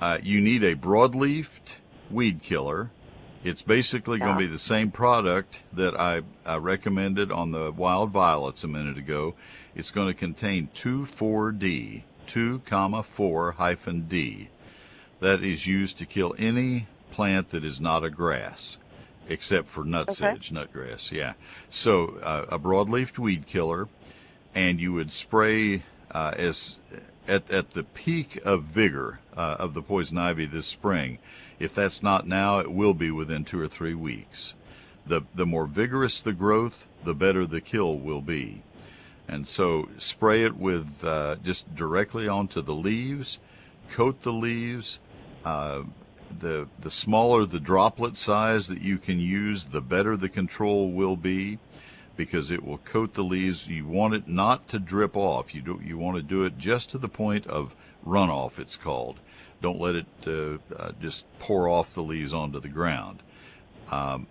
[0.00, 1.76] uh, you need a broadleafed
[2.10, 2.90] weed killer,
[3.44, 8.10] It's basically going to be the same product that I, I recommended on the wild
[8.10, 9.34] violets a minute ago.
[9.76, 14.48] It's going to contain 2,4-D, 2, comma 4 hyphen D.
[15.20, 18.78] That is used to kill any plant that is not a grass,
[19.28, 21.10] except for nutsedge, nutgrass.
[21.10, 21.34] Yeah.
[21.70, 23.88] So uh, a broadleaf weed killer,
[24.54, 26.80] and you would spray uh, as
[27.26, 31.18] at at the peak of vigor uh, of the poison ivy this spring.
[31.58, 34.54] If that's not now, it will be within two or three weeks.
[35.06, 38.62] The the more vigorous the growth, the better the kill will be.
[39.26, 43.38] And so spray it with uh, just directly onto the leaves,
[43.90, 45.00] coat the leaves.
[45.44, 45.82] Uh,
[46.40, 51.16] the the smaller the droplet size that you can use, the better the control will
[51.16, 51.58] be,
[52.16, 53.66] because it will coat the leaves.
[53.66, 55.54] You want it not to drip off.
[55.54, 57.74] You do you want to do it just to the point of
[58.06, 58.58] runoff.
[58.58, 59.20] It's called.
[59.60, 63.22] Don't let it uh, uh, just pour off the leaves onto the ground.
[63.90, 64.26] Um,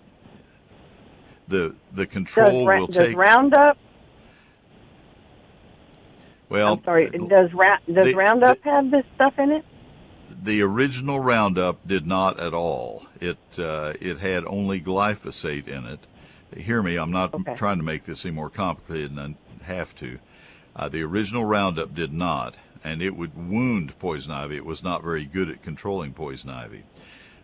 [1.47, 3.77] the the control does, will does take Roundup?
[6.49, 6.73] well.
[6.73, 7.09] I'm sorry.
[7.09, 9.65] Does Ra- does the- Roundup have this stuff in it?
[10.43, 13.07] the original Roundup did not at all.
[13.19, 15.99] It uh, it had only glyphosate in it.
[16.55, 17.55] Hear me, I'm not Okay.
[17.55, 20.19] trying to make this any more complicated than I have to.
[20.75, 22.55] Uh, the original Roundup did not,
[22.87, 24.55] and it would wound poison ivy.
[24.55, 26.83] It was not very good at controlling poison ivy.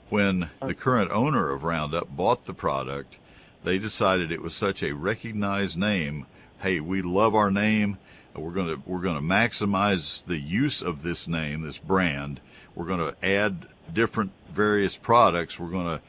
[0.09, 3.17] When the current owner of Roundup bought the product,
[3.63, 6.27] they decided it was such a recognized name.
[6.61, 7.97] Hey, we love our name.
[8.33, 12.39] We're going to we're going to maximize the use of this name, this brand.
[12.73, 15.59] We're going to add different various products.
[15.59, 16.01] We're going to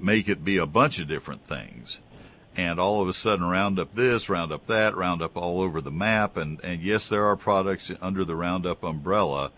[0.00, 2.00] make it be a bunch of different things.
[2.56, 6.36] And all of a sudden, Roundup this, Roundup that, Roundup all over the map.
[6.36, 9.50] And, and yes, there are products under the Roundup umbrella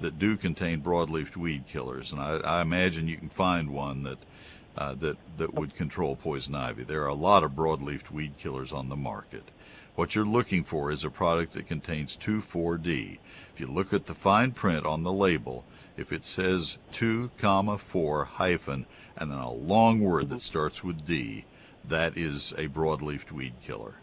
[0.00, 2.10] that do contain broadleaf weed killers.
[2.10, 4.18] And I, I imagine you can find one that,
[4.76, 6.82] uh, that, that would control poison ivy.
[6.82, 9.44] There are a lot of broadleaf weed killers on the market.
[9.94, 13.20] What you're looking for is a product that contains 2,4-D.
[13.52, 15.64] If you look at the fine print on the label,
[15.96, 18.86] if it says 2, comma 4 hyphen
[19.16, 21.44] and then a long word that starts with D,
[21.88, 23.94] that is a broadleaf weed killer.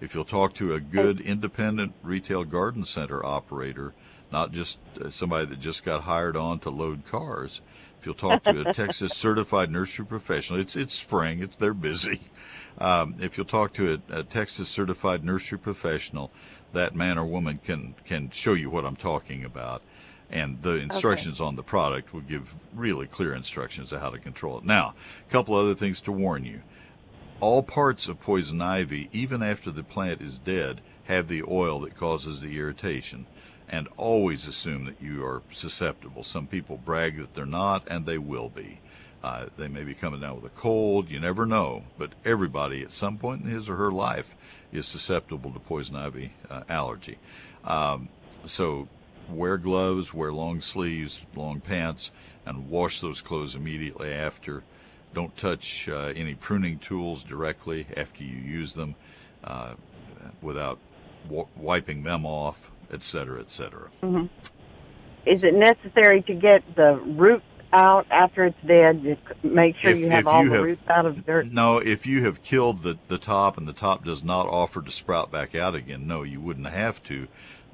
[0.00, 3.94] If you'll talk to a good independent retail garden center operator,
[4.30, 7.60] not just uh, somebody that just got hired on to load cars,
[7.98, 12.20] if you'll talk to a Texas certified nursery professional, it's it's spring, it's they're busy.
[12.78, 16.30] Um, if you'll talk to a, a Texas certified nursery professional,
[16.74, 19.80] that man or woman can can show you what I'm talking about,
[20.30, 24.58] and the instructions on the product will give really clear instructions of how to control
[24.58, 24.64] it.
[24.64, 24.94] Now,
[25.26, 26.60] a couple other things to warn you
[27.40, 31.96] all parts of poison ivy, even after the plant is dead, have the oil that
[31.96, 33.26] causes the irritation.
[33.68, 36.22] And always assume that you are susceptible.
[36.22, 38.78] Some people brag that they're not, and they will be.
[39.24, 41.82] Uh, they may be coming down with a cold, you never know.
[41.98, 44.36] But everybody at some point in his or her life
[44.72, 47.18] is susceptible to poison ivy uh, allergy.
[47.64, 48.08] Um,
[48.44, 48.86] so
[49.28, 52.12] wear gloves, wear long sleeves, long pants,
[52.44, 54.62] and wash those clothes immediately after.
[55.16, 58.94] Don't touch uh, any pruning tools directly after you use them
[59.44, 59.72] uh,
[60.42, 60.78] without
[61.24, 63.50] w- wiping them off, etc., cetera, et
[64.02, 64.28] cetera.
[65.24, 69.02] Is it necessary to get the root out after it's dead?
[69.04, 71.46] Just make sure If- you have if all you the have- roots out of dirt.
[71.50, 74.90] No, if you have killed the, the top and the top does not offer to
[74.90, 77.26] sprout back out again, no, you wouldn't have to.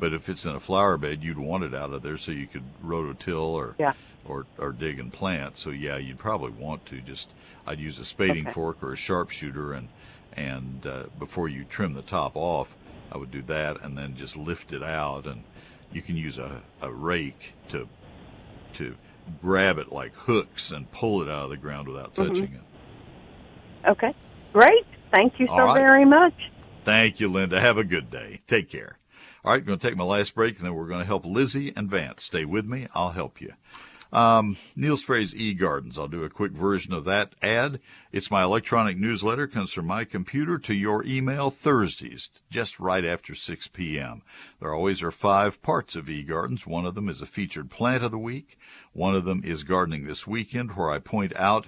[0.03, 2.49] But if it's in a flower bed, you'd want it out of there so you
[2.49, 3.93] could rototill or Yeah.
[4.27, 5.57] or, or dig and plant.
[5.59, 7.29] So yeah, you'd probably want to just
[7.69, 8.53] I'd use a spading Okay.
[8.53, 9.87] fork or a sharpshooter and
[10.33, 12.75] and uh, before you trim the top off,
[13.13, 15.45] I would do that and then just lift it out and
[15.93, 17.89] you can use a, a rake to
[18.73, 18.97] to
[19.41, 22.29] grab it like hooks and pull it out of the ground without Mm-hmm.
[22.29, 23.89] touching it.
[23.89, 24.13] Okay.
[24.53, 24.85] Great.
[25.13, 25.81] Thank you so All right.
[25.81, 26.35] very much.
[26.85, 27.61] Thank you, Linda.
[27.61, 28.41] Have a good day.
[28.49, 28.99] Take care.
[29.45, 31.27] All right, I'm going to take my last break, and then we're going to help
[31.27, 32.23] Lizzie and Vance.
[32.23, 32.87] Stay with me.
[32.95, 33.53] I'll help you.
[34.13, 35.99] Um, Neil Sperry's eGardens.
[35.99, 37.81] I'll do a quick version of that ad.
[38.13, 39.49] It's my electronic newsletter.
[39.49, 44.23] Comes from my computer to your email Thursdays, just right after 6 p.m.
[44.61, 46.65] There always are five parts of eGardens.
[46.65, 48.57] One of them is a featured plant of the week.
[48.93, 51.67] One of them is gardening this weekend, where I point out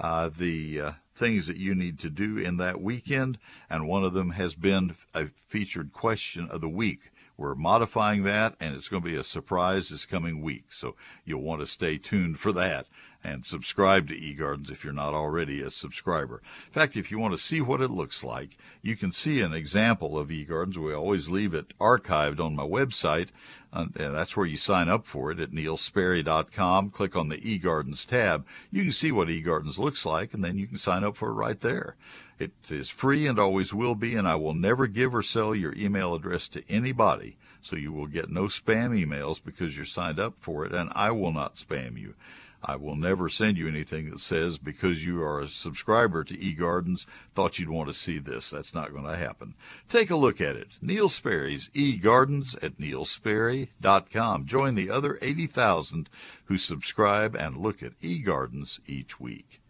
[0.00, 3.38] uh, the uh, things that you need to do in that weekend,
[3.68, 7.10] and one of them has been a featured question of the week.
[7.36, 10.72] We're modifying that, and it's going to be a surprise this coming week.
[10.72, 10.94] So
[11.24, 12.86] you'll want to stay tuned for that.
[13.22, 16.42] and subscribe to eGardens if you're not already a subscriber.
[16.66, 19.52] In fact, if you want to see what it looks like, you can see an
[19.52, 20.76] example of eGardens.
[20.76, 23.28] We always leave it archived on my website,
[23.72, 26.90] Uh, and that's where you sign up for it at neilsperry.com.
[26.90, 28.44] Click on the eGardens tab.
[28.70, 31.34] You can see what eGardens looks like, and then you can sign up for it
[31.34, 31.96] right there.
[32.38, 35.74] It is free and always will be, and I will never give or sell your
[35.74, 37.36] email address to anybody.
[37.62, 41.10] So you will get no spam emails because you're signed up for it, and I
[41.10, 42.14] will not spam you.
[42.62, 47.06] I will never send you anything that says because you are a subscriber to eGardens
[47.34, 48.50] thought you'd want to see this.
[48.50, 49.54] That's not going to happen.
[49.88, 50.78] Take a look at it.
[50.82, 54.44] Neil Sperry's eGardens at neilsperry.com.
[54.44, 56.10] Join the other 80,000
[56.44, 59.62] who subscribe and look at eGardens each week.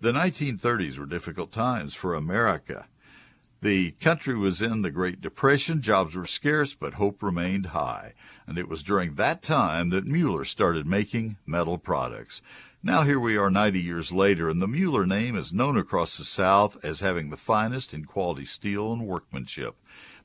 [0.00, 2.86] The 1930s were difficult times for America.
[3.66, 8.14] The country was in the Great Depression, jobs were scarce, but hope remained high.
[8.46, 12.42] And it was during that time that Mueller started making metal products.
[12.80, 16.22] Now here we are 90 years later, and the Mueller name is known across the
[16.22, 19.74] South as having the finest in quality steel and workmanship.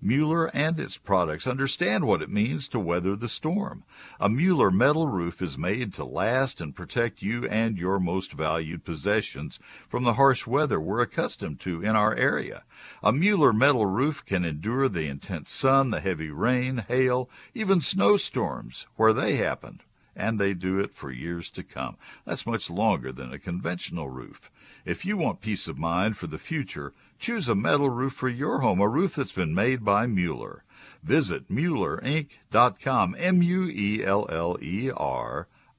[0.03, 3.83] Mueller and its products understand what it means to weather the storm.
[4.19, 8.83] A Mueller metal roof is made to last and protect you and your most valued
[8.83, 12.63] possessions from the harsh weather we're accustomed to in our area.
[13.03, 18.87] A Mueller metal roof can endure the intense sun, the heavy rain, hail, even snowstorms
[18.95, 19.81] where they happen
[20.15, 21.97] and they do it for years to come.
[22.25, 24.51] That's much longer than a conventional roof.
[24.85, 28.59] If you want peace of mind for the future, choose a metal roof for your
[28.59, 30.63] home, a roof that's been made by Mueller.
[31.03, 34.07] Visit MuellerInc.com, M-U-E-L-L-E-R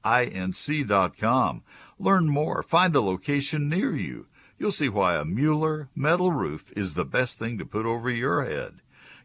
[0.03, 1.63] I-N-C.com.
[1.97, 2.61] Learn more.
[2.63, 4.27] Find a location near you.
[4.57, 8.43] You'll see why a Mueller metal roof is the best thing to put over your
[8.43, 8.81] head.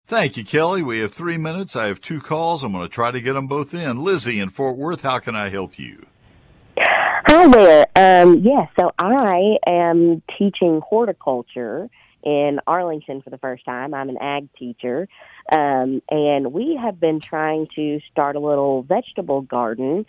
[0.07, 0.83] Thank you, Kelly.
[0.83, 1.77] We have three minutes.
[1.77, 2.65] I have two calls.
[2.65, 4.03] I'm going to try to get them both in.
[4.03, 6.07] Lizzie in Fort Worth, how can I help you?
[7.41, 7.87] Hi there.
[7.95, 11.89] Um, yes, so I am teaching horticulture
[12.25, 13.95] in Arlington for the first time.
[13.95, 15.07] I'm an ag teacher.
[15.53, 20.05] Um, and we have been trying to start a little vegetable garden,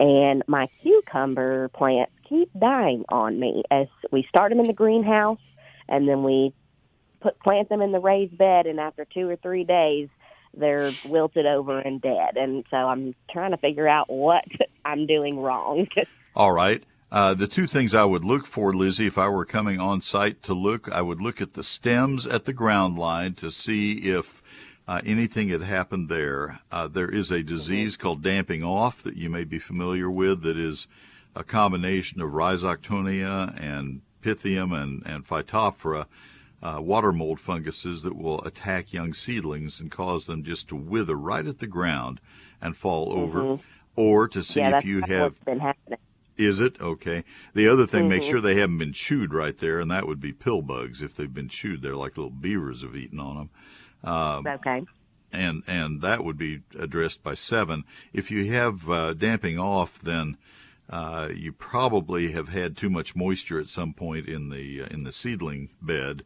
[0.00, 5.38] and my cucumber plants keep dying on me as we start them in the greenhouse
[5.88, 6.52] and then we
[7.20, 10.08] put plant them in the raised bed, and after two or three days,
[10.52, 12.36] they're wilted over and dead.
[12.36, 14.46] And so I'm trying to figure out what
[14.84, 15.86] I'm doing wrong.
[16.34, 16.82] All right.
[17.10, 20.42] Uh, the two things I would look for, Lizzie, if I were coming on site
[20.44, 24.42] to look, I would look at the stems at the ground line to see if
[24.88, 26.60] uh, anything had happened there.
[26.70, 28.02] Uh, there is a disease mm-hmm.
[28.02, 30.88] called damping off that you may be familiar with that is
[31.36, 36.06] a combination of rhizoctonia and pythium and, and phytophthora
[36.62, 41.16] uh, water mold funguses that will attack young seedlings and cause them just to wither
[41.16, 42.20] right at the ground
[42.60, 43.38] and fall mm-hmm.
[43.38, 43.58] over,
[43.96, 45.44] or to see yeah, if you have.
[45.44, 45.98] Been happening.
[46.36, 47.24] Is it okay?
[47.54, 48.10] The other thing, mm-hmm.
[48.10, 51.02] make sure they haven't been chewed right there, and that would be pill bugs.
[51.02, 53.50] If they've been chewed, they're like little beavers have eaten on them.
[54.04, 54.84] Um, okay.
[55.32, 57.84] And and that would be addressed by Sevin.
[58.12, 60.36] If you have uh, damping off, then
[60.90, 65.04] uh, you probably have had too much moisture at some point in the uh, in
[65.04, 66.24] the seedling bed,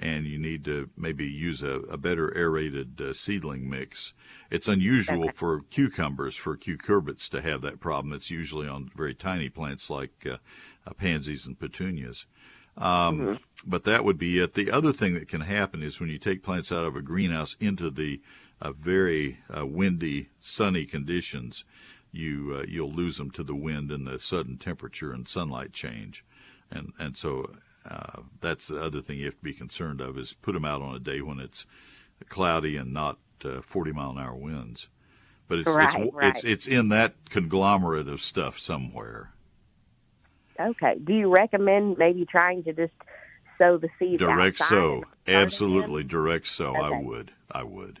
[0.00, 4.14] and you need to maybe use a, a better aerated uh, seedling mix.
[4.50, 5.32] It's unusual okay.
[5.34, 8.14] for cucumbers, for cucurbits to have that problem.
[8.14, 10.38] It's usually on very tiny plants like uh,
[10.86, 12.24] uh, pansies and petunias.
[12.78, 13.34] Um, mm-hmm.
[13.66, 14.54] But that would be it.
[14.54, 17.54] The other thing that can happen is when you take plants out of a greenhouse
[17.60, 18.22] into the
[18.62, 21.64] uh, very uh, windy, sunny conditions,
[22.10, 26.24] you uh, you'll lose them to the wind and the sudden temperature and sunlight change,
[26.70, 27.52] and and so
[27.88, 30.82] uh, that's the other thing you have to be concerned of is put them out
[30.82, 31.66] on a day when it's
[32.28, 34.88] cloudy and not uh, 40 mile an hour winds.
[35.48, 36.34] But it's right, it's, right.
[36.36, 39.32] it's it's in that conglomerate of stuff somewhere.
[40.60, 40.96] Okay.
[41.02, 42.92] Do you recommend maybe trying to just
[43.58, 45.02] sow the seeds direct sow?
[45.26, 46.76] Absolutely, direct sow.
[46.76, 46.80] Okay.
[46.80, 47.32] I would.
[47.50, 47.98] I would.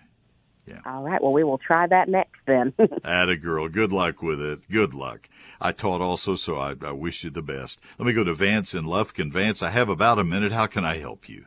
[0.70, 0.80] Yeah.
[0.86, 1.20] All right.
[1.20, 2.72] Well, we will try that next then.
[3.04, 3.68] Atta girl.
[3.68, 4.70] Good luck with it.
[4.70, 5.28] Good luck.
[5.60, 7.80] I taught also, so I, I wish you the best.
[7.98, 9.32] Let me go to Vance in Lufkin.
[9.32, 10.52] Vance, I have about a minute.
[10.52, 11.46] How can I help you?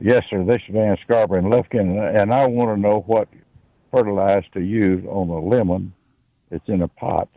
[0.00, 0.44] Yes, sir.
[0.44, 3.28] This is Van Scarborough in Lufkin, and I want to know what
[3.90, 5.92] fertilizer to use on a lemon
[6.50, 7.28] that's in a pot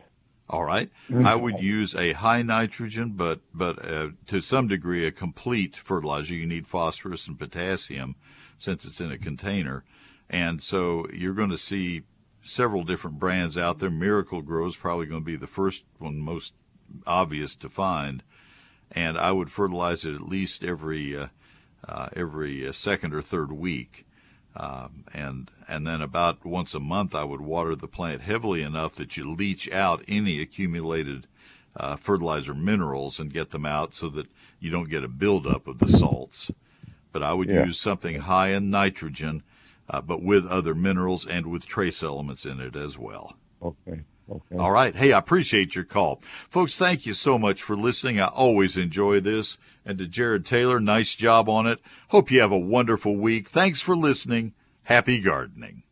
[0.48, 0.90] All right.
[1.24, 6.34] I would use a high nitrogen, but but uh, to some degree a complete fertilizer.
[6.34, 8.16] You need phosphorus and potassium
[8.58, 9.82] since it's in a container,
[10.32, 12.02] and so you're going to see
[12.42, 13.90] several different brands out there.
[13.90, 16.54] Miracle-Gro is probably going to be the first one, most
[17.06, 18.22] obvious to find,
[18.90, 21.28] and I would fertilize it at least every uh,
[21.86, 24.06] uh, every uh, second or third week.
[24.54, 28.94] Um, and and then about once a month, I would water the plant heavily enough
[28.96, 31.26] that you leach out any accumulated
[31.74, 34.26] uh, fertilizer minerals and get them out so that
[34.60, 36.50] you don't get a buildup of the salts.
[37.12, 37.64] But I would Yeah.
[37.64, 39.42] use something high in nitrogen,
[39.92, 43.36] uh, but with other minerals and with trace elements in it as well.
[43.62, 44.00] Okay.
[44.30, 44.56] Okay.
[44.56, 44.94] All right.
[44.94, 46.22] Hey, I appreciate your call.
[46.48, 48.18] Folks, thank you so much for listening.
[48.18, 49.58] I always enjoy this.
[49.84, 51.80] And to Jared Taylor, nice job on it.
[52.08, 53.48] Hope you have a wonderful week.
[53.48, 54.54] Thanks for listening.
[54.84, 55.82] Happy gardening.